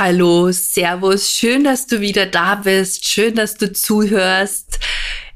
Hallo, 0.00 0.52
Servus, 0.52 1.28
schön, 1.28 1.64
dass 1.64 1.88
du 1.88 2.00
wieder 2.00 2.24
da 2.24 2.54
bist, 2.54 3.04
schön, 3.04 3.34
dass 3.34 3.56
du 3.56 3.72
zuhörst 3.72 4.78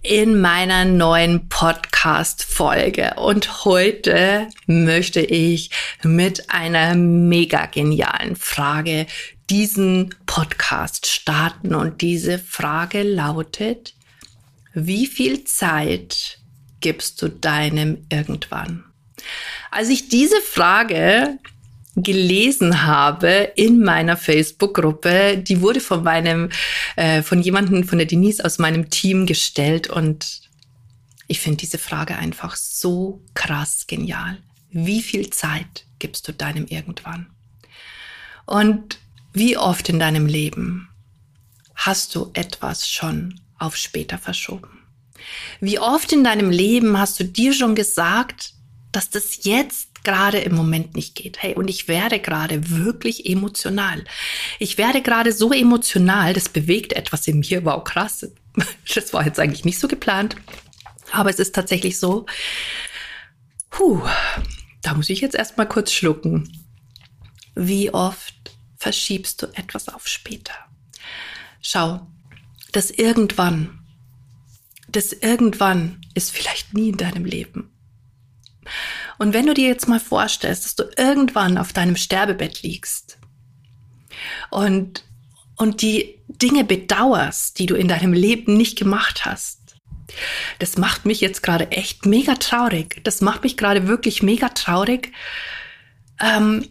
in 0.02 0.40
meiner 0.40 0.84
neuen 0.84 1.48
Podcast-Folge. 1.48 3.14
Und 3.16 3.64
heute 3.64 4.46
möchte 4.66 5.20
ich 5.20 5.70
mit 6.04 6.48
einer 6.48 6.94
mega 6.94 7.66
genialen 7.66 8.36
Frage 8.36 9.06
diesen 9.50 10.14
Podcast 10.26 11.08
starten. 11.08 11.74
Und 11.74 12.00
diese 12.00 12.38
Frage 12.38 13.02
lautet, 13.02 13.94
wie 14.74 15.08
viel 15.08 15.42
Zeit 15.42 16.38
gibst 16.78 17.20
du 17.20 17.26
deinem 17.26 18.06
irgendwann? 18.10 18.84
Als 19.72 19.88
ich 19.88 20.08
diese 20.08 20.40
Frage 20.40 21.40
gelesen 21.96 22.86
habe 22.86 23.52
in 23.56 23.82
meiner 23.82 24.16
Facebook-Gruppe. 24.16 25.38
Die 25.38 25.60
wurde 25.60 25.80
von 25.80 26.02
meinem, 26.02 26.48
äh, 26.96 27.22
von 27.22 27.42
jemandem, 27.42 27.84
von 27.84 27.98
der 27.98 28.06
Denise 28.06 28.44
aus 28.44 28.58
meinem 28.58 28.90
Team 28.90 29.26
gestellt 29.26 29.88
und 29.88 30.40
ich 31.28 31.40
finde 31.40 31.58
diese 31.58 31.78
Frage 31.78 32.16
einfach 32.16 32.56
so 32.56 33.22
krass 33.34 33.86
genial. 33.86 34.38
Wie 34.70 35.02
viel 35.02 35.30
Zeit 35.30 35.86
gibst 35.98 36.28
du 36.28 36.32
deinem 36.32 36.66
irgendwann? 36.66 37.26
Und 38.46 38.98
wie 39.32 39.56
oft 39.56 39.88
in 39.88 39.98
deinem 39.98 40.26
Leben 40.26 40.88
hast 41.74 42.14
du 42.14 42.30
etwas 42.34 42.88
schon 42.88 43.40
auf 43.58 43.76
später 43.76 44.18
verschoben? 44.18 44.80
Wie 45.60 45.78
oft 45.78 46.12
in 46.12 46.24
deinem 46.24 46.50
Leben 46.50 46.98
hast 46.98 47.20
du 47.20 47.24
dir 47.24 47.52
schon 47.54 47.74
gesagt, 47.74 48.54
dass 48.92 49.08
das 49.08 49.44
jetzt 49.44 49.91
gerade 50.04 50.38
im 50.38 50.54
Moment 50.54 50.94
nicht 50.94 51.14
geht. 51.14 51.42
Hey, 51.42 51.54
und 51.54 51.68
ich 51.68 51.88
werde 51.88 52.20
gerade 52.20 52.70
wirklich 52.70 53.26
emotional. 53.26 54.04
Ich 54.58 54.78
werde 54.78 55.02
gerade 55.02 55.32
so 55.32 55.52
emotional, 55.52 56.32
das 56.34 56.48
bewegt 56.48 56.92
etwas 56.92 57.26
in 57.28 57.40
mir. 57.40 57.64
Wow, 57.64 57.84
krass. 57.84 58.26
Das 58.94 59.14
war 59.14 59.24
jetzt 59.24 59.40
eigentlich 59.40 59.64
nicht 59.64 59.78
so 59.78 59.88
geplant. 59.88 60.36
Aber 61.10 61.30
es 61.30 61.38
ist 61.38 61.54
tatsächlich 61.54 61.98
so. 61.98 62.26
Puh, 63.70 64.02
da 64.82 64.92
muss 64.92 65.08
ich 65.08 65.22
jetzt 65.22 65.34
erstmal 65.34 65.66
kurz 65.66 65.92
schlucken. 65.92 66.66
Wie 67.54 67.92
oft 67.94 68.34
verschiebst 68.76 69.40
du 69.42 69.46
etwas 69.54 69.88
auf 69.88 70.06
später? 70.06 70.52
Schau, 71.62 72.06
das 72.72 72.90
irgendwann, 72.90 73.78
das 74.88 75.12
irgendwann 75.12 76.00
ist 76.14 76.32
vielleicht 76.32 76.74
nie 76.74 76.90
in 76.90 76.96
deinem 76.96 77.24
Leben. 77.24 77.70
Und 79.18 79.34
wenn 79.34 79.46
du 79.46 79.54
dir 79.54 79.68
jetzt 79.68 79.88
mal 79.88 80.00
vorstellst, 80.00 80.64
dass 80.64 80.76
du 80.76 80.84
irgendwann 80.96 81.58
auf 81.58 81.72
deinem 81.72 81.96
Sterbebett 81.96 82.62
liegst 82.62 83.18
und, 84.50 85.04
und 85.56 85.82
die 85.82 86.18
Dinge 86.28 86.64
bedauerst, 86.64 87.58
die 87.58 87.66
du 87.66 87.74
in 87.74 87.88
deinem 87.88 88.12
Leben 88.12 88.56
nicht 88.56 88.78
gemacht 88.78 89.24
hast, 89.24 89.62
das 90.58 90.76
macht 90.76 91.06
mich 91.06 91.20
jetzt 91.20 91.42
gerade 91.42 91.70
echt 91.70 92.06
mega 92.06 92.34
traurig. 92.34 93.00
Das 93.04 93.20
macht 93.20 93.44
mich 93.44 93.56
gerade 93.56 93.86
wirklich 93.86 94.22
mega 94.22 94.48
traurig. 94.50 95.12
Ähm, 96.20 96.68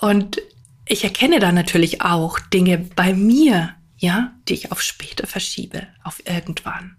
und 0.00 0.40
ich 0.86 1.04
erkenne 1.04 1.38
da 1.38 1.52
natürlich 1.52 2.02
auch 2.02 2.38
Dinge 2.38 2.78
bei 2.78 3.14
mir, 3.14 3.74
ja, 3.96 4.32
die 4.48 4.54
ich 4.54 4.72
auf 4.72 4.82
später 4.82 5.26
verschiebe, 5.26 5.86
auf 6.02 6.22
irgendwann. 6.26 6.96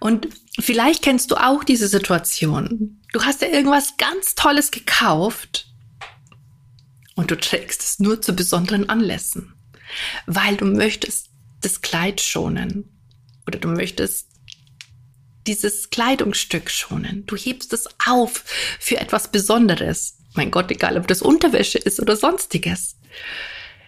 Und 0.00 0.28
vielleicht 0.58 1.02
kennst 1.02 1.30
du 1.30 1.36
auch 1.36 1.64
diese 1.64 1.88
Situation. 1.88 3.00
Du 3.12 3.22
hast 3.22 3.42
ja 3.42 3.48
irgendwas 3.48 3.96
ganz 3.96 4.34
Tolles 4.34 4.70
gekauft 4.70 5.66
und 7.14 7.30
du 7.30 7.36
trägst 7.36 7.82
es 7.82 7.98
nur 7.98 8.22
zu 8.22 8.32
besonderen 8.34 8.88
Anlässen, 8.88 9.54
weil 10.26 10.56
du 10.56 10.66
möchtest 10.66 11.30
das 11.60 11.80
Kleid 11.80 12.20
schonen 12.20 13.00
oder 13.46 13.58
du 13.58 13.68
möchtest 13.68 14.28
dieses 15.46 15.90
Kleidungsstück 15.90 16.70
schonen. 16.70 17.24
Du 17.26 17.34
hebst 17.34 17.72
es 17.72 17.88
auf 18.06 18.44
für 18.78 18.98
etwas 18.98 19.32
Besonderes. 19.32 20.18
Mein 20.34 20.50
Gott, 20.50 20.70
egal 20.70 20.98
ob 20.98 21.08
das 21.08 21.22
Unterwäsche 21.22 21.78
ist 21.78 21.98
oder 22.00 22.16
sonstiges. 22.16 22.96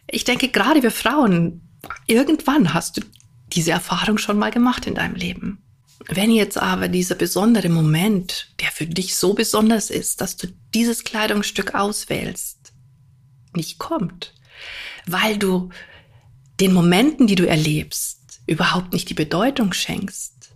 Ich 0.09 0.25
denke, 0.25 0.49
gerade 0.49 0.83
wir 0.83 0.91
Frauen, 0.91 1.69
irgendwann 2.07 2.75
hast 2.75 2.97
du 2.97 3.03
diese 3.53 3.71
Erfahrung 3.71 4.19
schon 4.19 4.39
mal 4.39 4.51
gemacht 4.51 4.87
in 4.87 4.95
deinem 4.95 5.15
Leben. 5.15 5.63
Wenn 6.09 6.31
jetzt 6.31 6.57
aber 6.57 6.89
dieser 6.89 7.15
besondere 7.15 7.69
Moment, 7.69 8.53
der 8.61 8.71
für 8.71 8.87
dich 8.87 9.17
so 9.17 9.35
besonders 9.35 9.91
ist, 9.91 10.21
dass 10.21 10.37
du 10.37 10.49
dieses 10.75 11.05
Kleidungsstück 11.05 11.75
auswählst, 11.75 12.73
nicht 13.55 13.79
kommt, 13.79 14.35
weil 15.07 15.37
du 15.37 15.71
den 16.59 16.73
Momenten, 16.73 17.27
die 17.27 17.35
du 17.35 17.47
erlebst, 17.47 18.41
überhaupt 18.47 18.93
nicht 18.93 19.09
die 19.11 19.15
Bedeutung 19.15 19.73
schenkst, 19.73 20.53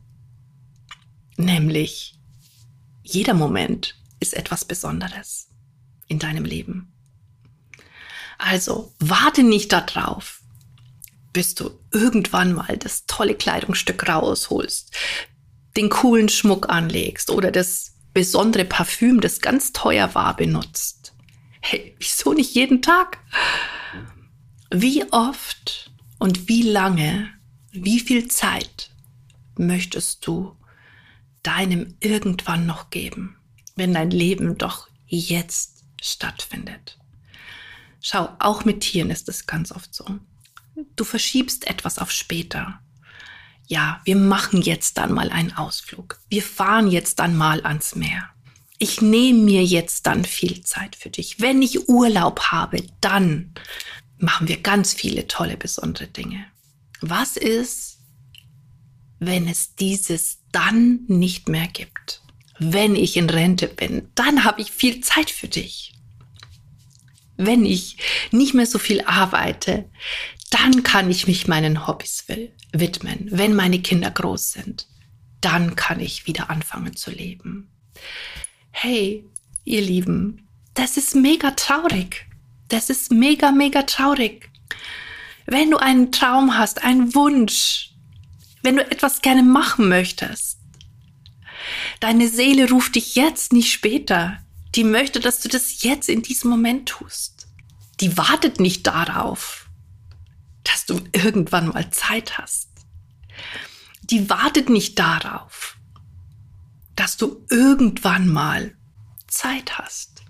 nämlich 1.36 2.18
jeder 3.02 3.34
Moment 3.34 3.96
ist 4.20 4.34
etwas 4.34 4.64
Besonderes 4.64 5.48
in 6.08 6.18
deinem 6.18 6.44
Leben. 6.44 6.92
Also 8.38 8.94
warte 8.98 9.42
nicht 9.42 9.72
darauf, 9.72 10.40
bis 11.32 11.54
du 11.54 11.78
irgendwann 11.92 12.52
mal 12.54 12.76
das 12.78 13.06
tolle 13.06 13.34
Kleidungsstück 13.34 14.08
rausholst, 14.08 14.96
den 15.76 15.88
coolen 15.88 16.28
Schmuck 16.28 16.68
anlegst 16.68 17.30
oder 17.30 17.50
das 17.50 17.94
besondere 18.12 18.64
Parfüm, 18.64 19.20
das 19.20 19.40
ganz 19.40 19.72
teuer 19.72 20.14
war, 20.14 20.36
benutzt. 20.36 21.14
Hey, 21.60 21.96
wieso 21.98 22.32
nicht 22.32 22.54
jeden 22.54 22.82
Tag? 22.82 23.18
Wie 24.70 25.04
oft 25.12 25.90
und 26.18 26.48
wie 26.48 26.62
lange, 26.62 27.30
wie 27.72 28.00
viel 28.00 28.28
Zeit 28.28 28.90
möchtest 29.56 30.26
du 30.26 30.56
deinem 31.42 31.96
irgendwann 32.00 32.66
noch 32.66 32.90
geben, 32.90 33.36
wenn 33.76 33.94
dein 33.94 34.10
Leben 34.10 34.58
doch 34.58 34.88
jetzt 35.06 35.84
stattfindet? 36.00 36.98
Schau, 38.00 38.28
auch 38.38 38.64
mit 38.64 38.80
Tieren 38.82 39.10
ist 39.10 39.28
es 39.28 39.46
ganz 39.46 39.72
oft 39.72 39.94
so. 39.94 40.04
Du 40.96 41.04
verschiebst 41.04 41.66
etwas 41.66 41.98
auf 41.98 42.10
später 42.10 42.80
ja, 43.66 44.00
wir 44.04 44.16
machen 44.16 44.62
jetzt 44.62 44.98
dann 44.98 45.12
mal 45.12 45.30
einen 45.30 45.52
Ausflug. 45.52 46.20
Wir 46.28 46.42
fahren 46.42 46.90
jetzt 46.90 47.18
dann 47.18 47.36
mal 47.36 47.64
ans 47.64 47.94
Meer. 47.94 48.28
Ich 48.78 49.00
nehme 49.00 49.40
mir 49.40 49.64
jetzt 49.64 50.06
dann 50.06 50.24
viel 50.24 50.62
Zeit 50.62 50.96
für 50.96 51.10
dich. 51.10 51.40
Wenn 51.40 51.62
ich 51.62 51.88
Urlaub 51.88 52.50
habe, 52.50 52.84
dann 53.00 53.54
machen 54.18 54.48
wir 54.48 54.58
ganz 54.58 54.92
viele 54.92 55.26
tolle, 55.26 55.56
besondere 55.56 56.08
Dinge. 56.08 56.44
Was 57.00 57.36
ist, 57.36 57.98
wenn 59.18 59.48
es 59.48 59.74
dieses 59.76 60.40
dann 60.52 61.00
nicht 61.06 61.48
mehr 61.48 61.68
gibt? 61.68 62.22
Wenn 62.58 62.94
ich 62.94 63.16
in 63.16 63.30
Rente 63.30 63.68
bin, 63.68 64.08
dann 64.14 64.44
habe 64.44 64.60
ich 64.60 64.70
viel 64.70 65.00
Zeit 65.00 65.30
für 65.30 65.48
dich. 65.48 65.94
Wenn 67.36 67.64
ich 67.64 67.96
nicht 68.30 68.54
mehr 68.54 68.66
so 68.66 68.78
viel 68.78 69.00
arbeite, 69.02 69.90
dann 70.50 70.82
kann 70.82 71.10
ich 71.10 71.26
mich 71.26 71.48
meinen 71.48 71.86
Hobbys 71.86 72.24
widmen. 72.74 73.28
Wenn 73.30 73.54
meine 73.54 73.80
Kinder 73.80 74.10
groß 74.10 74.52
sind, 74.52 74.86
dann 75.40 75.76
kann 75.76 76.00
ich 76.00 76.26
wieder 76.26 76.50
anfangen 76.50 76.96
zu 76.96 77.10
leben. 77.10 77.70
Hey, 78.70 79.24
ihr 79.64 79.80
Lieben, 79.80 80.48
das 80.74 80.96
ist 80.96 81.14
mega 81.14 81.52
traurig. 81.52 82.26
Das 82.68 82.90
ist 82.90 83.12
mega, 83.12 83.52
mega 83.52 83.82
traurig. 83.82 84.50
Wenn 85.46 85.70
du 85.70 85.76
einen 85.76 86.10
Traum 86.10 86.56
hast, 86.56 86.82
einen 86.82 87.14
Wunsch, 87.14 87.90
wenn 88.62 88.76
du 88.76 88.90
etwas 88.90 89.22
gerne 89.22 89.42
machen 89.42 89.88
möchtest, 89.88 90.58
deine 92.00 92.28
Seele 92.28 92.68
ruft 92.70 92.94
dich 92.94 93.14
jetzt, 93.14 93.52
nicht 93.52 93.72
später. 93.72 94.38
Die 94.74 94.84
möchte, 94.84 95.20
dass 95.20 95.40
du 95.40 95.48
das 95.48 95.82
jetzt 95.82 96.08
in 96.08 96.22
diesem 96.22 96.50
Moment 96.50 96.88
tust. 96.88 97.46
Die 98.00 98.16
wartet 98.16 98.58
nicht 98.58 98.86
darauf, 98.86 99.63
dass 100.64 100.86
du 100.86 101.00
irgendwann 101.12 101.68
mal 101.68 101.90
Zeit 101.90 102.38
hast. 102.38 102.68
Die 104.02 104.28
wartet 104.28 104.68
nicht 104.68 104.98
darauf, 104.98 105.76
dass 106.96 107.16
du 107.16 107.44
irgendwann 107.50 108.28
mal 108.28 108.74
Zeit 109.28 109.78
hast. 109.78 110.22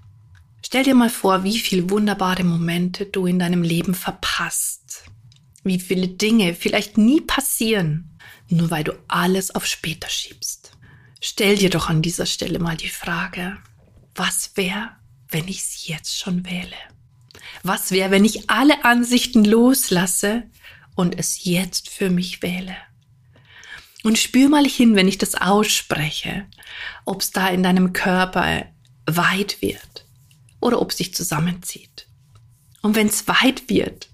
Stell 0.65 0.85
dir 0.85 0.95
mal 0.95 1.11
vor, 1.11 1.45
wie 1.45 1.59
viele 1.59 1.91
wunderbare 1.91 2.45
Momente 2.45 3.07
du 3.07 3.27
in 3.27 3.39
deinem 3.39 3.63
Leben 3.63 3.95
verpasst, 3.95 5.05
wie 5.63 5.79
viele 5.79 6.09
Dinge 6.09 6.55
vielleicht 6.55 6.99
nie 6.99 7.21
passieren, 7.21 8.19
nur 8.49 8.71
weil 8.71 8.85
du 8.85 8.93
alles 9.09 9.55
auf 9.55 9.67
später 9.67 10.09
schiebst. 10.09 10.73
Stell 11.21 11.57
dir 11.57 11.71
doch 11.71 11.89
an 11.89 12.03
dieser 12.03 12.27
Stelle 12.27 12.59
mal 12.59 12.77
die 12.77 12.89
Frage, 12.89 13.57
was 14.15 14.57
wäre, 14.57 14.91
wenn 15.29 15.49
ich 15.49 15.59
es 15.59 15.87
jetzt 15.87 16.19
schon 16.19 16.45
wähle? 16.45 16.77
Was 17.67 17.93
wäre, 17.93 18.11
wenn 18.11 18.27
ich 18.27 18.51
alle 18.51 18.85
Ansichten 18.85 19.43
loslasse 19.43 20.43
und 20.95 21.19
es 21.19 21.45
jetzt 21.45 21.89
für 21.89 22.11
mich 22.11 22.43
wähle? 22.43 22.77
Und 24.03 24.19
spür 24.19 24.51
mal 24.51 24.67
hin, 24.67 24.97
wenn 24.97 25.09
ich 25.09 25.17
das 25.17 25.35
ausspreche, 25.35 26.45
ob 27.07 27.23
es 27.23 27.31
da 27.31 27.49
in 27.49 27.63
deinem 27.63 27.95
Körper 27.95 28.67
weit 29.07 29.63
wird 29.63 30.05
oder 30.61 30.79
ob 30.83 30.91
es 30.91 30.99
sich 30.99 31.15
zusammenzieht. 31.15 32.07
Und 32.83 32.97
wenn 32.97 33.07
es 33.07 33.27
weit 33.29 33.71
wird, 33.71 34.11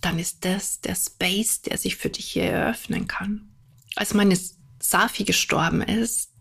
dann 0.00 0.18
ist 0.18 0.44
das 0.44 0.80
der 0.80 0.96
Space, 0.96 1.62
der 1.62 1.78
sich 1.78 1.94
für 1.94 2.10
dich 2.10 2.26
hier 2.26 2.50
eröffnen 2.50 3.06
kann. 3.06 3.48
Als 3.94 4.12
meine 4.12 4.36
Safi 4.80 5.22
gestorben 5.22 5.82
ist, 5.82 6.32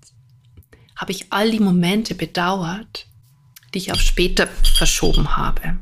habe 0.95 1.11
ich 1.11 1.31
all 1.31 1.51
die 1.51 1.59
Momente 1.59 2.15
bedauert, 2.15 3.07
die 3.73 3.79
ich 3.79 3.91
auf 3.91 3.99
später 3.99 4.47
verschoben 4.47 5.35
habe. 5.37 5.79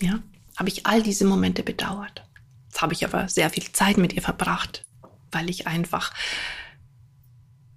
Ja, 0.00 0.20
habe 0.56 0.68
ich 0.68 0.86
all 0.86 1.02
diese 1.02 1.24
Momente 1.24 1.62
bedauert. 1.62 2.24
Jetzt 2.68 2.82
habe 2.82 2.92
ich 2.92 3.04
aber 3.04 3.28
sehr 3.28 3.50
viel 3.50 3.70
Zeit 3.72 3.96
mit 3.96 4.12
ihr 4.12 4.22
verbracht, 4.22 4.84
weil 5.30 5.48
ich 5.48 5.66
einfach 5.66 6.12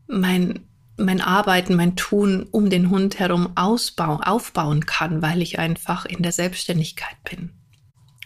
mein, 0.07 0.65
mein 0.97 1.21
Arbeiten, 1.21 1.75
mein 1.75 1.95
Tun 1.95 2.47
um 2.51 2.69
den 2.69 2.89
Hund 2.89 3.19
herum 3.19 3.55
ausbauen, 3.55 4.21
aufbauen 4.21 4.85
kann, 4.85 5.21
weil 5.21 5.41
ich 5.41 5.59
einfach 5.59 6.05
in 6.05 6.21
der 6.21 6.31
Selbstständigkeit 6.31 7.23
bin. 7.23 7.53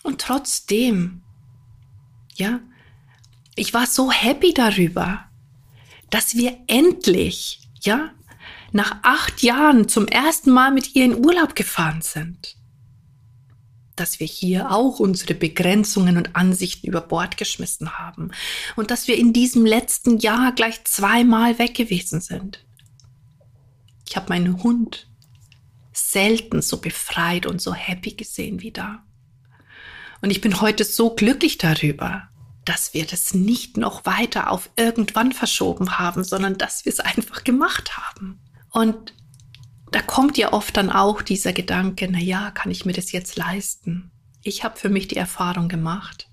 Und 0.02 0.22
trotzdem, 0.22 1.22
ja, 2.36 2.60
ich 3.56 3.74
war 3.74 3.86
so 3.86 4.12
happy 4.12 4.54
darüber, 4.54 5.26
dass 6.10 6.36
wir 6.36 6.58
endlich, 6.68 7.70
ja, 7.82 8.12
nach 8.74 8.98
acht 9.04 9.42
Jahren 9.42 9.88
zum 9.88 10.08
ersten 10.08 10.52
Mal 10.52 10.72
mit 10.72 10.96
ihr 10.96 11.06
in 11.06 11.26
Urlaub 11.26 11.56
gefahren 11.56 12.02
sind. 12.02 12.58
Dass 13.96 14.20
wir 14.20 14.28
hier 14.28 14.72
auch 14.72 15.00
unsere 15.00 15.36
Begrenzungen 15.36 16.18
und 16.18 16.36
Ansichten 16.36 16.88
über 16.88 17.02
Bord 17.02 17.38
geschmissen 17.38 18.00
haben 18.00 18.32
und 18.76 18.90
dass 18.90 19.08
wir 19.08 19.18
in 19.18 19.34
diesem 19.34 19.66
letzten 19.66 20.18
Jahr 20.18 20.52
gleich 20.52 20.84
zweimal 20.86 21.60
weg 21.60 21.76
gewesen 21.76 22.20
sind. 22.20 22.66
Ich 24.08 24.16
habe 24.16 24.30
meinen 24.30 24.64
Hund 24.64 25.08
selten 25.92 26.62
so 26.62 26.78
befreit 26.78 27.46
und 27.46 27.62
so 27.62 27.74
happy 27.74 28.14
gesehen 28.14 28.62
wie 28.62 28.72
da. 28.72 29.04
Und 30.22 30.32
ich 30.32 30.42
bin 30.42 30.62
heute 30.62 30.84
so 30.84 31.14
glücklich 31.14 31.58
darüber, 31.60 32.30
dass 32.66 32.94
wir 32.94 33.06
das 33.06 33.34
nicht 33.34 33.78
noch 33.78 34.06
weiter 34.06 34.50
auf 34.50 34.70
irgendwann 34.76 35.34
verschoben 35.34 36.00
haben, 36.00 36.24
sondern 36.24 36.58
dass 36.58 36.86
wir 36.86 36.92
es 36.92 37.00
einfach 37.00 37.44
gemacht 37.44 37.98
haben. 37.98 38.40
Und 38.74 39.14
da 39.92 40.02
kommt 40.02 40.38
ja 40.38 40.52
oft 40.52 40.76
dann 40.76 40.90
auch 40.90 41.22
dieser 41.22 41.54
Gedanke, 41.54 42.08
na 42.12 42.20
ja, 42.20 42.50
kann 42.52 42.72
ich 42.72 42.86
mir 42.86 42.94
das 42.94 43.12
jetzt 43.12 43.38
leisten? 43.38 44.12
Ich 44.42 44.64
habe 44.64 44.78
für 44.78 44.90
mich 44.90 45.08
die 45.08 45.16
Erfahrung 45.16 45.70
gemacht, 45.70 46.28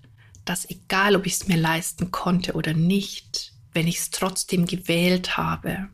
dass 0.47 0.69
egal, 0.69 1.15
ob 1.15 1.27
ich 1.27 1.35
es 1.35 1.49
mir 1.49 1.59
leisten 1.59 2.11
konnte 2.11 2.55
oder 2.55 2.73
nicht, 2.73 3.53
wenn 3.73 3.87
ich 3.87 3.99
es 3.99 4.11
trotzdem 4.11 4.65
gewählt 4.65 5.37
habe, 5.37 5.89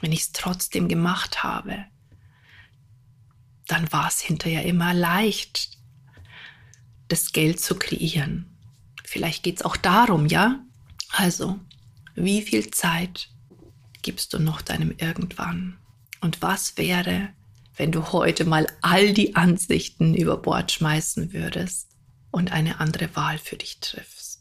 wenn 0.00 0.12
ich 0.12 0.20
es 0.20 0.32
trotzdem 0.32 0.86
gemacht 0.86 1.42
habe, 1.42 1.84
dann 3.66 3.90
war 3.92 4.06
es 4.06 4.20
hinterher 4.20 4.64
immer 4.64 4.94
leicht, 4.94 5.76
das 7.08 7.32
Geld 7.32 7.60
zu 7.60 7.74
kreieren. 7.74 8.56
Vielleicht 9.04 9.42
geht 9.42 9.56
es 9.56 9.64
auch 9.64 9.76
darum, 9.76 10.26
ja? 10.26 10.60
Also, 11.10 11.58
wie 12.14 12.42
viel 12.42 12.70
Zeit 12.70 13.28
gibst 14.08 14.32
du 14.32 14.38
noch 14.38 14.62
deinem 14.62 14.94
Irgendwann? 14.96 15.76
Und 16.22 16.40
was 16.40 16.78
wäre, 16.78 17.28
wenn 17.76 17.92
du 17.92 18.10
heute 18.10 18.46
mal 18.46 18.66
all 18.80 19.12
die 19.12 19.36
Ansichten 19.36 20.14
über 20.14 20.38
Bord 20.38 20.72
schmeißen 20.72 21.34
würdest 21.34 21.90
und 22.30 22.50
eine 22.50 22.80
andere 22.80 23.14
Wahl 23.14 23.36
für 23.36 23.56
dich 23.56 23.80
triffst? 23.80 24.40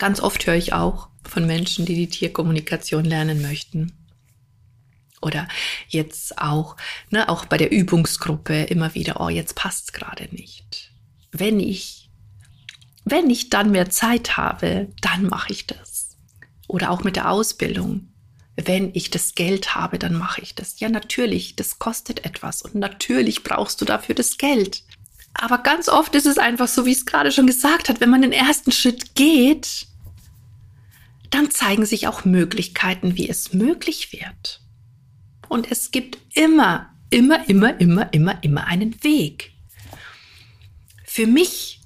Ganz 0.00 0.18
oft 0.18 0.44
höre 0.48 0.56
ich 0.56 0.72
auch 0.72 1.10
von 1.22 1.46
Menschen, 1.46 1.86
die 1.86 1.94
die 1.94 2.08
Tierkommunikation 2.08 3.04
lernen 3.04 3.40
möchten. 3.40 3.92
Oder 5.22 5.46
jetzt 5.86 6.36
auch, 6.38 6.76
ne, 7.10 7.28
auch 7.28 7.44
bei 7.44 7.56
der 7.56 7.70
Übungsgruppe 7.70 8.64
immer 8.64 8.96
wieder, 8.96 9.20
oh, 9.20 9.28
jetzt 9.28 9.54
passt 9.54 9.84
es 9.84 9.92
gerade 9.92 10.24
nicht. 10.34 10.90
Wenn 11.30 11.60
ich 11.60 12.10
wenn 13.04 13.30
ich 13.30 13.48
dann 13.48 13.70
mehr 13.70 13.90
Zeit 13.90 14.36
habe, 14.36 14.88
dann 15.02 15.26
mache 15.26 15.52
ich 15.52 15.68
das. 15.68 16.16
Oder 16.66 16.90
auch 16.90 17.04
mit 17.04 17.14
der 17.14 17.30
Ausbildung. 17.30 18.08
Wenn 18.56 18.90
ich 18.94 19.10
das 19.10 19.34
Geld 19.34 19.74
habe, 19.74 19.98
dann 19.98 20.14
mache 20.14 20.40
ich 20.40 20.54
das. 20.54 20.78
Ja, 20.78 20.88
natürlich, 20.88 21.56
das 21.56 21.78
kostet 21.78 22.24
etwas 22.24 22.62
und 22.62 22.74
natürlich 22.74 23.42
brauchst 23.42 23.80
du 23.80 23.84
dafür 23.84 24.14
das 24.14 24.38
Geld. 24.38 24.82
Aber 25.34 25.58
ganz 25.58 25.88
oft 25.88 26.14
ist 26.14 26.26
es 26.26 26.38
einfach 26.38 26.68
so, 26.68 26.86
wie 26.86 26.92
es 26.92 27.06
gerade 27.06 27.32
schon 27.32 27.48
gesagt 27.48 27.88
hat, 27.88 28.00
wenn 28.00 28.10
man 28.10 28.22
den 28.22 28.32
ersten 28.32 28.70
Schritt 28.70 29.16
geht, 29.16 29.88
dann 31.30 31.50
zeigen 31.50 31.84
sich 31.84 32.06
auch 32.06 32.24
Möglichkeiten, 32.24 33.16
wie 33.16 33.28
es 33.28 33.52
möglich 33.52 34.12
wird. 34.12 34.60
Und 35.48 35.70
es 35.72 35.90
gibt 35.90 36.18
immer, 36.36 36.94
immer, 37.10 37.48
immer, 37.48 37.80
immer, 37.80 38.12
immer, 38.12 38.42
immer 38.44 38.66
einen 38.66 39.02
Weg. 39.02 39.52
Für 41.04 41.26
mich 41.26 41.80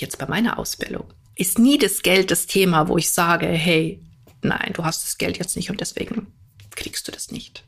jetzt 0.00 0.18
bei 0.18 0.26
meiner 0.26 0.58
Ausbildung, 0.58 1.12
ist 1.34 1.58
nie 1.58 1.78
das 1.78 2.02
Geld 2.02 2.30
das 2.30 2.46
Thema, 2.46 2.88
wo 2.88 2.98
ich 2.98 3.10
sage, 3.10 3.46
hey, 3.46 4.03
nein, 4.44 4.72
du 4.74 4.84
hast 4.84 5.04
das 5.04 5.18
Geld 5.18 5.38
jetzt 5.38 5.56
nicht 5.56 5.70
und 5.70 5.80
deswegen 5.80 6.32
kriegst 6.70 7.08
du 7.08 7.12
das 7.12 7.30
nicht. 7.30 7.64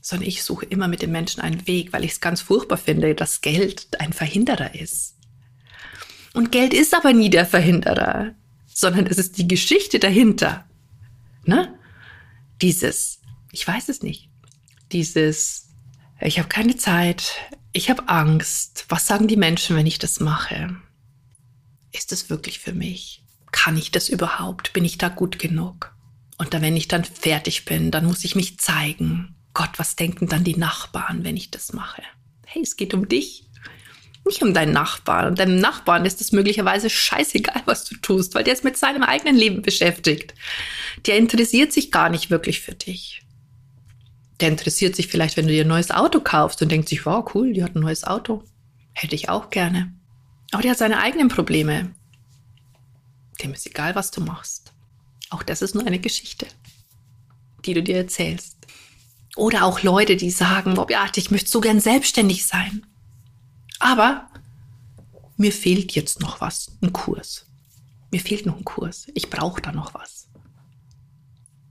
Sondern 0.00 0.28
ich 0.28 0.42
suche 0.42 0.66
immer 0.66 0.88
mit 0.88 1.02
den 1.02 1.12
Menschen 1.12 1.40
einen 1.40 1.66
Weg, 1.66 1.92
weil 1.92 2.04
ich 2.04 2.12
es 2.12 2.20
ganz 2.20 2.40
furchtbar 2.40 2.76
finde, 2.76 3.14
dass 3.14 3.40
Geld 3.40 4.00
ein 4.00 4.12
Verhinderer 4.12 4.74
ist. 4.74 5.16
Und 6.34 6.52
Geld 6.52 6.74
ist 6.74 6.94
aber 6.94 7.12
nie 7.12 7.30
der 7.30 7.46
Verhinderer, 7.46 8.34
sondern 8.66 9.06
es 9.06 9.18
ist 9.18 9.38
die 9.38 9.48
Geschichte 9.48 9.98
dahinter. 9.98 10.68
Ne? 11.44 11.78
Dieses, 12.60 13.20
ich 13.52 13.66
weiß 13.66 13.88
es 13.88 14.02
nicht, 14.02 14.28
dieses, 14.92 15.68
ich 16.20 16.38
habe 16.38 16.48
keine 16.48 16.76
Zeit, 16.76 17.32
ich 17.72 17.88
habe 17.88 18.08
Angst, 18.08 18.84
was 18.88 19.06
sagen 19.06 19.28
die 19.28 19.36
Menschen, 19.36 19.76
wenn 19.76 19.86
ich 19.86 19.98
das 19.98 20.20
mache? 20.20 20.76
ist 21.94 22.12
es 22.12 22.28
wirklich 22.28 22.58
für 22.58 22.72
mich? 22.72 23.23
Kann 23.54 23.76
ich 23.76 23.92
das 23.92 24.08
überhaupt? 24.08 24.72
Bin 24.72 24.84
ich 24.84 24.98
da 24.98 25.08
gut 25.08 25.38
genug? 25.38 25.94
Und 26.38 26.52
dann, 26.52 26.60
wenn 26.60 26.76
ich 26.76 26.88
dann 26.88 27.04
fertig 27.04 27.64
bin, 27.64 27.92
dann 27.92 28.04
muss 28.04 28.24
ich 28.24 28.34
mich 28.34 28.58
zeigen. 28.58 29.36
Gott, 29.54 29.70
was 29.76 29.94
denken 29.94 30.26
dann 30.26 30.42
die 30.42 30.56
Nachbarn, 30.56 31.22
wenn 31.22 31.36
ich 31.36 31.52
das 31.52 31.72
mache? 31.72 32.02
Hey, 32.44 32.62
es 32.62 32.76
geht 32.76 32.94
um 32.94 33.08
dich, 33.08 33.44
nicht 34.26 34.42
um 34.42 34.54
deinen 34.54 34.72
Nachbarn. 34.72 35.28
Und 35.28 35.38
deinem 35.38 35.60
Nachbarn 35.60 36.04
ist 36.04 36.20
es 36.20 36.32
möglicherweise 36.32 36.90
scheißegal, 36.90 37.62
was 37.64 37.84
du 37.84 37.94
tust, 37.94 38.34
weil 38.34 38.42
der 38.42 38.54
ist 38.54 38.64
mit 38.64 38.76
seinem 38.76 39.04
eigenen 39.04 39.36
Leben 39.36 39.62
beschäftigt. 39.62 40.34
Der 41.06 41.16
interessiert 41.16 41.72
sich 41.72 41.92
gar 41.92 42.08
nicht 42.08 42.30
wirklich 42.30 42.60
für 42.60 42.74
dich. 42.74 43.22
Der 44.40 44.48
interessiert 44.48 44.96
sich 44.96 45.06
vielleicht, 45.06 45.36
wenn 45.36 45.46
du 45.46 45.52
dir 45.52 45.64
ein 45.64 45.68
neues 45.68 45.92
Auto 45.92 46.18
kaufst 46.18 46.60
und 46.60 46.72
denkt 46.72 46.88
sich, 46.88 47.06
wow, 47.06 47.24
cool, 47.36 47.52
die 47.52 47.62
hat 47.62 47.76
ein 47.76 47.82
neues 47.82 48.02
Auto. 48.02 48.42
Hätte 48.94 49.14
ich 49.14 49.28
auch 49.28 49.50
gerne. 49.50 49.94
Aber 50.50 50.62
der 50.62 50.72
hat 50.72 50.78
seine 50.78 50.98
eigenen 50.98 51.28
Probleme. 51.28 51.94
Dem 53.42 53.52
ist 53.52 53.66
egal, 53.66 53.94
was 53.94 54.10
du 54.10 54.20
machst. 54.20 54.72
Auch 55.30 55.42
das 55.42 55.62
ist 55.62 55.74
nur 55.74 55.86
eine 55.86 55.98
Geschichte, 55.98 56.46
die 57.64 57.74
du 57.74 57.82
dir 57.82 57.96
erzählst. 57.96 58.56
Oder 59.36 59.64
auch 59.64 59.82
Leute, 59.82 60.16
die 60.16 60.30
sagen, 60.30 60.74
Bob, 60.74 60.90
ja, 60.90 61.06
ich 61.14 61.30
möchte 61.30 61.50
so 61.50 61.60
gern 61.60 61.80
selbstständig 61.80 62.46
sein. 62.46 62.86
Aber 63.80 64.28
mir 65.36 65.52
fehlt 65.52 65.92
jetzt 65.92 66.20
noch 66.20 66.40
was, 66.40 66.70
ein 66.80 66.92
Kurs. 66.92 67.46
Mir 68.12 68.20
fehlt 68.20 68.46
noch 68.46 68.56
ein 68.56 68.64
Kurs. 68.64 69.08
Ich 69.14 69.28
brauche 69.30 69.60
da 69.60 69.72
noch 69.72 69.92
was. 69.94 70.28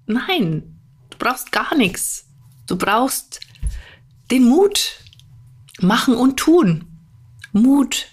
Nein, 0.05 0.77
du 1.09 1.17
brauchst 1.17 1.53
gar 1.53 1.75
nichts. 1.75 2.25
Du 2.67 2.77
brauchst 2.77 3.39
den 4.29 4.43
Mut. 4.43 4.99
Machen 5.79 6.15
und 6.15 6.37
tun. 6.37 6.85
Mut, 7.51 8.07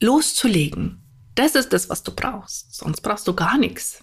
loszulegen. 0.00 1.01
Das 1.34 1.54
ist 1.54 1.72
das, 1.72 1.88
was 1.88 2.02
du 2.02 2.14
brauchst. 2.14 2.74
Sonst 2.74 3.00
brauchst 3.00 3.26
du 3.26 3.34
gar 3.34 3.58
nichts. 3.58 4.00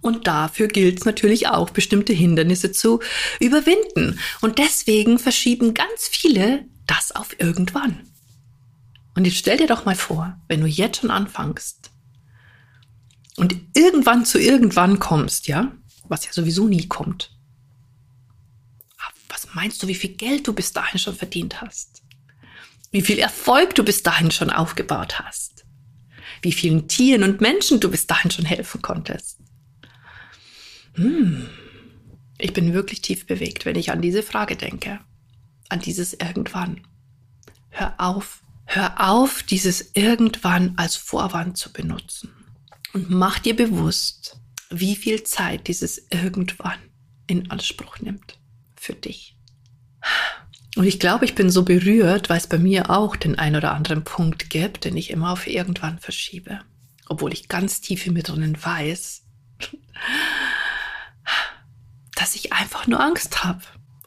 Und 0.00 0.26
dafür 0.26 0.68
gilt 0.68 0.98
es 0.98 1.04
natürlich 1.04 1.48
auch, 1.48 1.70
bestimmte 1.70 2.12
Hindernisse 2.12 2.72
zu 2.72 3.00
überwinden. 3.40 4.20
Und 4.40 4.58
deswegen 4.58 5.18
verschieben 5.18 5.74
ganz 5.74 6.08
viele 6.08 6.66
das 6.86 7.12
auf 7.12 7.38
irgendwann. 7.40 8.06
Und 9.14 9.24
jetzt 9.24 9.38
stell 9.38 9.56
dir 9.56 9.66
doch 9.66 9.84
mal 9.84 9.96
vor, 9.96 10.40
wenn 10.46 10.60
du 10.60 10.66
jetzt 10.66 11.00
schon 11.00 11.10
anfängst 11.10 11.90
und 13.36 13.56
irgendwann 13.74 14.24
zu 14.24 14.38
irgendwann 14.38 15.00
kommst, 15.00 15.48
ja, 15.48 15.72
was 16.04 16.24
ja 16.24 16.32
sowieso 16.32 16.68
nie 16.68 16.86
kommt. 16.86 17.34
Was 19.28 19.54
meinst 19.54 19.82
du, 19.82 19.88
wie 19.88 19.94
viel 19.94 20.14
Geld 20.14 20.46
du 20.46 20.52
bis 20.52 20.72
dahin 20.72 20.98
schon 20.98 21.14
verdient 21.14 21.60
hast? 21.60 22.02
wie 22.90 23.02
viel 23.02 23.18
Erfolg 23.18 23.74
du 23.74 23.84
bis 23.84 24.02
dahin 24.02 24.30
schon 24.30 24.50
aufgebaut 24.50 25.20
hast. 25.20 25.57
Wie 26.42 26.52
vielen 26.52 26.88
Tieren 26.88 27.22
und 27.22 27.40
Menschen 27.40 27.80
du 27.80 27.90
bis 27.90 28.06
dahin 28.06 28.30
schon 28.30 28.44
helfen 28.44 28.82
konntest. 28.82 29.38
Hm. 30.94 31.48
Ich 32.38 32.52
bin 32.52 32.72
wirklich 32.72 33.02
tief 33.02 33.26
bewegt, 33.26 33.64
wenn 33.64 33.76
ich 33.76 33.90
an 33.90 34.02
diese 34.02 34.22
Frage 34.22 34.56
denke. 34.56 35.00
An 35.68 35.80
dieses 35.80 36.14
Irgendwann. 36.14 36.80
Hör 37.70 37.94
auf, 37.98 38.42
hör 38.64 39.10
auf, 39.10 39.42
dieses 39.42 39.90
Irgendwann 39.94 40.74
als 40.76 40.96
Vorwand 40.96 41.56
zu 41.56 41.72
benutzen. 41.72 42.30
Und 42.92 43.10
mach 43.10 43.38
dir 43.38 43.54
bewusst, 43.54 44.40
wie 44.70 44.96
viel 44.96 45.22
Zeit 45.24 45.68
dieses 45.68 46.06
Irgendwann 46.10 46.78
in 47.26 47.50
Anspruch 47.50 47.98
nimmt 48.00 48.38
für 48.76 48.94
dich. 48.94 49.37
Und 50.78 50.84
ich 50.84 51.00
glaube, 51.00 51.24
ich 51.24 51.34
bin 51.34 51.50
so 51.50 51.64
berührt, 51.64 52.30
weil 52.30 52.36
es 52.36 52.46
bei 52.46 52.56
mir 52.56 52.88
auch 52.88 53.16
den 53.16 53.36
ein 53.36 53.56
oder 53.56 53.72
anderen 53.72 54.04
Punkt 54.04 54.48
gibt, 54.48 54.84
den 54.84 54.96
ich 54.96 55.10
immer 55.10 55.32
auf 55.32 55.48
irgendwann 55.48 55.98
verschiebe. 55.98 56.60
Obwohl 57.08 57.32
ich 57.32 57.48
ganz 57.48 57.80
tief 57.80 58.06
in 58.06 58.12
mir 58.12 58.22
drinnen 58.22 58.56
weiß, 58.62 59.24
dass 62.14 62.36
ich 62.36 62.52
einfach 62.52 62.86
nur 62.86 63.00
Angst 63.00 63.42
habe 63.42 63.60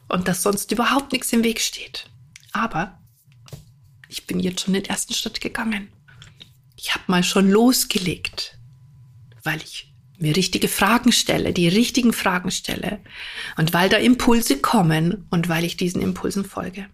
und 0.08 0.28
dass 0.28 0.42
sonst 0.42 0.72
überhaupt 0.72 1.12
nichts 1.12 1.30
im 1.34 1.44
Weg 1.44 1.60
steht. 1.60 2.06
Aber 2.52 2.98
ich 4.08 4.26
bin 4.26 4.40
jetzt 4.40 4.62
schon 4.62 4.72
den 4.72 4.86
ersten 4.86 5.12
Schritt 5.12 5.42
gegangen. 5.42 5.92
Ich 6.76 6.94
habe 6.94 7.04
mal 7.06 7.22
schon 7.22 7.50
losgelegt, 7.50 8.56
weil 9.44 9.60
ich 9.60 9.91
mir 10.22 10.36
richtige 10.36 10.68
Fragen 10.68 11.12
stelle, 11.12 11.52
die 11.52 11.68
richtigen 11.68 12.12
Fragen 12.12 12.50
stelle 12.50 13.00
und 13.56 13.72
weil 13.74 13.88
da 13.88 13.98
Impulse 13.98 14.58
kommen 14.58 15.26
und 15.30 15.48
weil 15.48 15.64
ich 15.64 15.76
diesen 15.76 16.00
Impulsen 16.00 16.44
folge. 16.44 16.86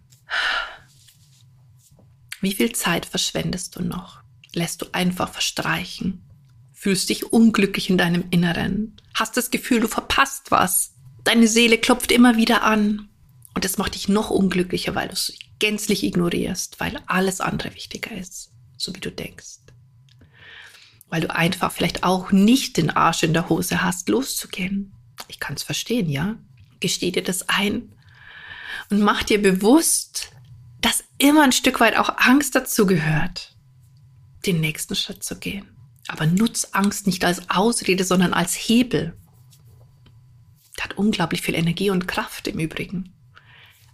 Wie 2.41 2.53
viel 2.53 2.73
Zeit 2.73 3.05
verschwendest 3.05 3.75
du 3.75 3.83
noch? 3.83 4.21
Lässt 4.53 4.81
du 4.81 4.87
einfach 4.91 5.31
verstreichen? 5.31 6.25
Fühlst 6.73 7.09
dich 7.09 7.31
unglücklich 7.31 7.89
in 7.89 7.97
deinem 7.97 8.25
Inneren? 8.31 8.97
Hast 9.13 9.37
das 9.37 9.51
Gefühl, 9.51 9.81
du 9.81 9.87
verpasst 9.87 10.49
was? 10.49 10.93
Deine 11.23 11.47
Seele 11.47 11.77
klopft 11.77 12.11
immer 12.11 12.37
wieder 12.37 12.63
an 12.63 13.09
und 13.53 13.63
es 13.63 13.77
macht 13.77 13.95
dich 13.95 14.09
noch 14.09 14.29
unglücklicher, 14.29 14.95
weil 14.95 15.07
du 15.07 15.13
es 15.13 15.33
gänzlich 15.59 16.03
ignorierst, 16.03 16.79
weil 16.79 16.99
alles 17.05 17.41
andere 17.41 17.75
wichtiger 17.75 18.15
ist, 18.17 18.51
so 18.77 18.95
wie 18.95 19.01
du 19.01 19.11
denkst 19.11 19.59
weil 21.09 21.21
du 21.21 21.33
einfach 21.33 21.71
vielleicht 21.71 22.03
auch 22.03 22.31
nicht 22.31 22.77
den 22.77 22.89
Arsch 22.89 23.23
in 23.23 23.33
der 23.33 23.49
Hose 23.49 23.81
hast, 23.81 24.09
loszugehen. 24.09 24.93
Ich 25.27 25.39
kann 25.39 25.55
es 25.55 25.63
verstehen, 25.63 26.09
ja? 26.09 26.37
Gesteh 26.79 27.11
dir 27.11 27.23
das 27.23 27.49
ein 27.49 27.93
und 28.89 29.01
mach 29.01 29.23
dir 29.23 29.41
bewusst, 29.41 30.31
dass 30.81 31.03
immer 31.17 31.43
ein 31.43 31.51
Stück 31.51 31.79
weit 31.79 31.97
auch 31.97 32.17
Angst 32.17 32.55
dazu 32.55 32.85
gehört, 32.85 33.55
den 34.45 34.61
nächsten 34.61 34.95
Schritt 34.95 35.23
zu 35.23 35.37
gehen. 35.37 35.67
Aber 36.07 36.25
nutz 36.25 36.69
Angst 36.71 37.05
nicht 37.05 37.23
als 37.25 37.49
Ausrede, 37.49 38.03
sondern 38.03 38.33
als 38.33 38.55
Hebel. 38.55 39.15
Das 40.75 40.85
hat 40.85 40.97
unglaublich 40.97 41.41
viel 41.41 41.55
Energie 41.55 41.89
und 41.89 42.07
Kraft 42.07 42.47
im 42.47 42.59
Übrigen. 42.59 43.13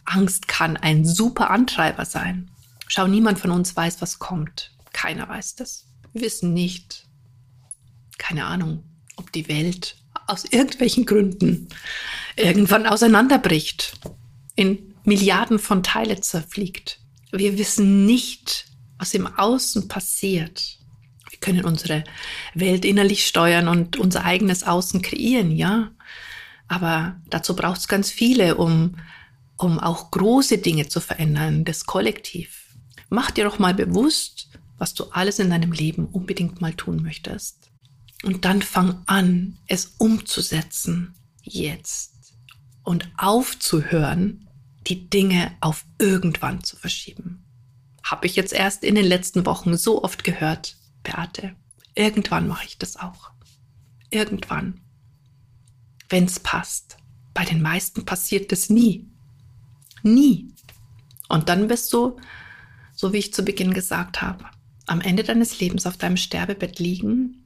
Angst 0.06 0.48
kann 0.48 0.78
ein 0.78 1.04
super 1.04 1.50
Antreiber 1.50 2.06
sein. 2.06 2.52
Schau, 2.88 3.08
niemand 3.08 3.40
von 3.40 3.52
uns 3.52 3.76
weiß, 3.76 4.02
was 4.02 4.20
kommt. 4.20 4.72
Keiner 4.94 5.28
weiß 5.28 5.56
das. 5.56 5.88
Wir 6.14 6.22
wissen 6.22 6.54
nicht, 6.54 7.05
keine 8.18 8.46
Ahnung, 8.46 8.84
ob 9.16 9.32
die 9.32 9.48
Welt 9.48 9.98
aus 10.28 10.46
irgendwelchen 10.46 11.06
Gründen 11.06 11.70
irgendwann 12.36 12.88
auseinanderbricht, 12.88 13.94
in 14.56 14.96
Milliarden 15.04 15.60
von 15.60 15.84
Teile 15.84 16.20
zerfliegt. 16.20 17.00
Wir 17.32 17.58
wissen 17.58 18.06
nicht, 18.06 18.66
was 18.98 19.14
im 19.14 19.28
Außen 19.28 19.88
passiert. 19.88 20.80
Wir 21.30 21.40
können 21.40 21.66
unsere 21.66 22.04
Welt 22.54 22.86
innerlich 22.86 23.26
steuern 23.26 23.68
und 23.68 23.98
unser 23.98 24.24
eigenes 24.24 24.64
Außen 24.64 25.02
kreieren, 25.02 25.52
ja. 25.52 25.92
Aber 26.68 27.20
dazu 27.30 27.56
braucht 27.56 27.82
es 27.82 27.88
ganz 27.88 28.10
viele, 28.10 28.56
um, 28.56 28.96
um 29.58 29.80
auch 29.80 30.12
große 30.12 30.58
Dinge 30.58 30.88
zu 30.88 31.00
verändern, 31.00 31.66
das 31.66 31.86
Kollektiv. 31.86 32.66
Mach 33.10 33.32
dir 33.32 33.44
doch 33.44 33.60
mal 33.60 33.74
bewusst, 33.74 34.50
was 34.78 34.94
du 34.94 35.06
alles 35.12 35.40
in 35.40 35.50
deinem 35.50 35.72
Leben 35.72 36.06
unbedingt 36.06 36.62
mal 36.62 36.74
tun 36.74 37.04
möchtest. 37.04 37.65
Und 38.24 38.46
dann 38.46 38.62
fang 38.62 39.04
an, 39.06 39.58
es 39.68 39.96
umzusetzen, 39.98 41.16
jetzt. 41.42 42.14
Und 42.84 43.10
aufzuhören, 43.18 44.48
die 44.88 45.10
Dinge 45.10 45.56
auf 45.62 45.86
irgendwann 46.00 46.64
zu 46.64 46.76
verschieben. 46.76 47.44
Habe 48.04 48.28
ich 48.28 48.36
jetzt 48.36 48.54
erst 48.54 48.84
in 48.84 48.96
den 48.96 49.06
letzten 49.06 49.46
Wochen 49.46 49.78
so 49.78 50.04
oft 50.04 50.24
gehört, 50.24 50.76
Beate. 51.04 51.56
Irgendwann 51.96 52.48
mache 52.48 52.66
ich 52.66 52.78
das 52.78 52.98
auch. 52.98 53.32
Irgendwann. 54.10 54.82
Wenn 56.10 56.26
es 56.26 56.40
passt. 56.40 56.98
Bei 57.34 57.46
den 57.46 57.62
meisten 57.62 58.06
passiert 58.06 58.52
das 58.52 58.70
nie. 58.70 59.08
Nie. 60.04 60.54
Und 61.28 61.50
dann 61.50 61.68
bist 61.68 61.92
du, 61.94 62.18
so 62.96 63.12
wie 63.12 63.18
ich 63.18 63.34
zu 63.34 63.44
Beginn 63.44 63.74
gesagt 63.74 64.22
habe, 64.22 64.46
am 64.86 65.02
Ende 65.02 65.24
deines 65.24 65.60
Lebens 65.60 65.88
auf 65.88 65.98
deinem 65.98 66.18
Sterbebett 66.18 66.80
liegen 66.80 67.45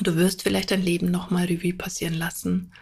Du 0.00 0.16
wirst 0.16 0.42
vielleicht 0.42 0.70
dein 0.70 0.82
Leben 0.82 1.10
nochmal 1.10 1.46
Revue 1.46 1.72
passieren 1.72 2.14
lassen. 2.14 2.72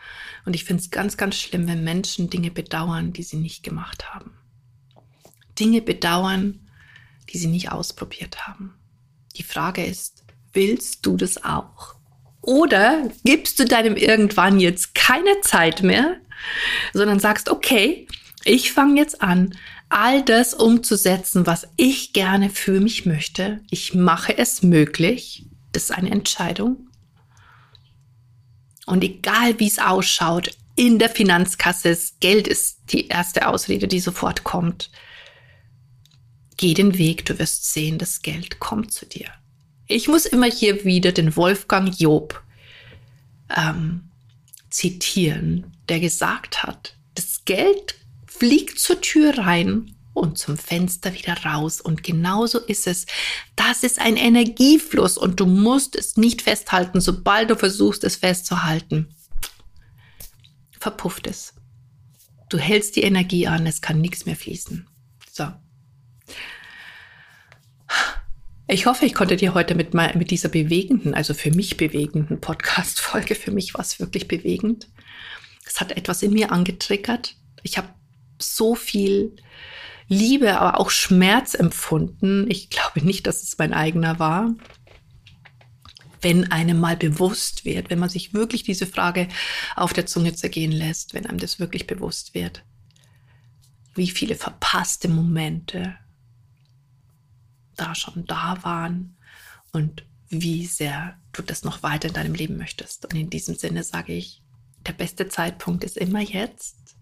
Und 0.45 0.55
ich 0.55 0.65
finde 0.65 0.83
es 0.83 0.91
ganz, 0.91 1.17
ganz 1.17 1.37
schlimm, 1.37 1.69
wenn 1.69 1.85
Menschen 1.85 2.31
Dinge 2.31 2.51
bedauern, 2.51 3.13
die 3.13 3.23
sie 3.23 3.37
nicht 3.37 3.63
gemacht 3.63 4.15
haben. 4.15 4.33
Dinge 5.59 5.83
bedauern, 5.83 6.69
die 7.29 7.39
sie 7.39 7.49
nicht 7.49 7.71
ausprobiert 7.71 8.47
haben. 8.47 8.75
Die 9.37 9.43
Frage 9.43 9.85
ist, 9.85 10.25
willst 10.53 11.05
du 11.07 11.17
das 11.17 11.45
auch? 11.45 11.95
Oder 12.41 13.11
gibst 13.25 13.59
du 13.59 13.65
deinem 13.65 13.97
irgendwann 13.97 14.59
jetzt 14.59 14.95
keine 14.95 15.41
Zeit 15.43 15.83
mehr, 15.83 16.17
sondern 16.93 17.21
sagst, 17.21 17.49
okay, 17.49 18.09
ich 18.45 18.73
fange 18.73 19.01
jetzt 19.01 19.23
an, 19.23 19.55
all 19.89 20.23
das 20.23 20.55
umzusetzen, 20.55 21.47
was 21.47 21.69
ich 21.77 22.13
gerne 22.13 22.51
für 22.51 22.81
mich 22.81 23.07
möchte. 23.07 23.61
Ich 23.71 23.95
mache 23.95 24.37
es 24.37 24.63
möglich. 24.63 25.47
Das 25.71 25.85
ist 25.85 25.91
eine 25.93 26.11
Entscheidung. 26.11 26.89
Und 28.87 29.05
egal 29.05 29.59
wie 29.59 29.69
es 29.69 29.79
ausschaut, 29.79 30.51
in 30.75 30.99
der 30.99 31.11
Finanzkasse, 31.11 31.91
das 31.91 32.15
Geld 32.21 32.49
ist 32.49 32.79
die 32.93 33.09
erste 33.09 33.47
Ausrede, 33.47 33.89
die 33.89 34.01
sofort 34.01 34.45
kommt. 34.45 34.91
Geh 36.57 36.75
den 36.75 36.99
Weg, 36.99 37.25
du 37.27 37.39
wirst 37.39 37.73
sehen, 37.73 37.99
das 37.99 38.23
Geld 38.23 38.59
kommt 38.59 38.93
zu 38.93 39.07
dir. 39.07 39.29
Ich 39.87 40.09
muss 40.09 40.27
immer 40.27 40.47
hier 40.47 40.85
wieder 40.85 41.13
den 41.13 41.37
Wolfgang 41.37 41.95
Job 41.99 42.43
ähm, 43.55 44.09
zitieren, 44.71 45.77
der 45.89 46.01
gesagt 46.01 46.63
hat, 46.63 46.97
das 47.15 47.45
Geld 47.45 47.97
fliegt 48.27 48.79
zur 48.79 49.01
Tür 49.01 49.37
rein 49.39 49.95
und 50.15 50.39
zum 50.39 50.57
Fenster 50.57 51.15
wieder 51.15 51.37
raus. 51.45 51.81
Und 51.81 52.03
genauso 52.03 52.59
ist 52.59 52.87
es. 52.87 53.07
Das 53.57 53.83
ist 53.83 54.01
ein 54.01 54.17
Energiefluss 54.17 55.17
und 55.17 55.41
du 55.41 55.47
musst 55.47 55.97
es 55.97 56.17
nicht 56.17 56.43
festhalten. 56.43 57.01
Sobald 57.01 57.51
du 57.51 57.57
versuchst, 57.57 58.05
es 58.05 58.17
festzuhalten, 58.17 59.15
verpufft 60.79 61.27
es. 61.27 61.55
Du 62.49 62.59
hältst 62.59 62.97
die 62.97 63.03
Energie 63.03 63.47
an, 63.47 63.67
es 63.67 63.81
kann 63.81 64.01
nichts 64.01 64.27
mehr 64.27 64.37
fließen. 64.37 64.87
So. 65.31 65.49
Ich 68.69 68.87
hoffe, 68.87 69.07
ich 69.07 69.15
konnte 69.15 69.37
dir 69.37 69.55
heute 69.55 69.75
mit, 69.75 69.95
mit 69.95 70.31
dieser 70.31 70.49
bewegenden, 70.49 71.15
also 71.15 71.35
für 71.35 71.51
mich 71.51 71.77
bewegenden 71.77 72.41
Podcast-Folge, 72.41 73.35
für 73.35 73.51
mich 73.51 73.75
war 73.75 73.81
es 73.81 74.01
wirklich 74.01 74.29
bewegend. 74.29 74.89
Es 75.67 75.81
hat 75.81 75.93
etwas 75.93 76.23
in 76.23 76.33
mir 76.33 76.53
angetriggert. 76.53 77.37
Ich 77.63 77.79
habe 77.79 77.89
so 78.39 78.75
viel 78.75 79.37
Liebe, 80.09 80.59
aber 80.59 80.81
auch 80.81 80.91
Schmerz 80.91 81.55
empfunden. 81.55 82.51
Ich 82.51 82.71
glaube 82.71 83.05
nicht, 83.05 83.27
dass 83.27 83.43
es 83.43 83.59
mein 83.59 83.73
eigener 83.73 84.19
war. 84.19 84.55
Wenn 86.21 86.53
einem 86.53 86.79
mal 86.79 86.97
bewusst 86.97 87.65
wird, 87.65 87.91
wenn 87.91 87.99
man 87.99 88.09
sich 88.09 88.33
wirklich 88.33 88.63
diese 88.63 88.87
Frage 88.87 89.29
auf 89.75 89.93
der 89.93 90.07
Zunge 90.07 90.35
zergehen 90.35 90.73
lässt, 90.73 91.15
wenn 91.15 91.27
einem 91.27 91.39
das 91.39 91.59
wirklich 91.59 91.87
bewusst 91.87 92.35
wird, 92.35 92.65
wie 93.95 94.09
viele 94.09 94.37
verpasste 94.37 95.09
Momente 95.09 95.97
da 97.77 97.95
schon 97.95 98.27
da 98.27 98.63
waren 98.63 99.17
und 99.73 100.05
wie 100.29 100.67
sehr 100.67 101.19
du 101.33 101.43
das 101.43 101.65
noch 101.65 101.83
weiter 101.83 102.09
in 102.09 102.15
deinem 102.15 102.35
Leben 102.35 102.57
möchtest. 102.57 103.05
Und 103.07 103.17
in 103.17 103.31
diesem 103.31 103.55
Sinne 103.55 103.83
sage 103.83 104.15
ich, 104.15 104.43
der 104.87 104.93
beste 104.93 105.29
Zeitpunkt 105.29 105.85
ist 105.85 105.97
immer 105.97 106.21
jetzt. 106.21 106.97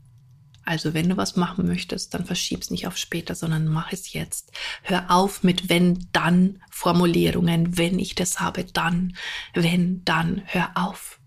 Also 0.70 0.94
wenn 0.94 1.08
du 1.08 1.16
was 1.16 1.34
machen 1.34 1.66
möchtest, 1.66 2.14
dann 2.14 2.24
verschieb's 2.24 2.70
nicht 2.70 2.86
auf 2.86 2.96
später, 2.96 3.34
sondern 3.34 3.66
mach 3.66 3.92
es 3.92 4.12
jetzt. 4.12 4.52
Hör 4.84 5.10
auf 5.10 5.42
mit 5.42 5.68
wenn 5.68 6.06
dann 6.12 6.62
Formulierungen, 6.70 7.76
wenn 7.76 7.98
ich 7.98 8.14
das 8.14 8.38
habe, 8.38 8.62
dann, 8.62 9.16
wenn 9.52 10.04
dann, 10.04 10.42
hör 10.46 10.70
auf. 10.76 11.18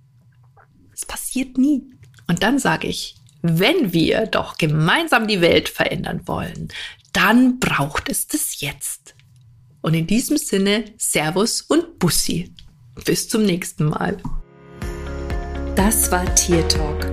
Es 0.94 1.06
passiert 1.06 1.58
nie. 1.58 1.84
Und 2.26 2.42
dann 2.42 2.58
sage 2.58 2.88
ich, 2.88 3.16
wenn 3.42 3.92
wir 3.92 4.28
doch 4.28 4.58
gemeinsam 4.58 5.28
die 5.28 5.42
Welt 5.42 5.68
verändern 5.68 6.22
wollen, 6.26 6.70
dann 7.12 7.60
braucht 7.60 8.08
es 8.08 8.28
das 8.28 8.62
jetzt. 8.62 9.14
Und 9.82 9.94
in 9.94 10.08
diesem 10.08 10.38
Sinne, 10.38 10.86
Servus 10.98 11.60
und 11.60 12.00
Bussi. 12.00 12.54
Bis 13.04 13.28
zum 13.28 13.44
nächsten 13.44 13.90
Mal. 13.90 14.16
Das 15.76 16.10
war 16.14 16.34
Tier 16.34 16.66
Talk 16.70 17.13